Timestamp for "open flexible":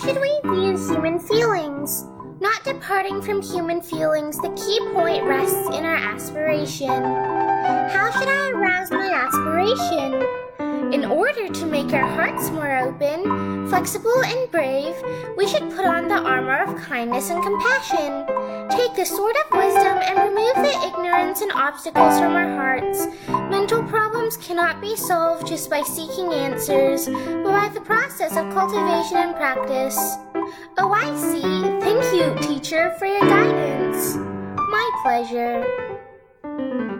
12.78-14.22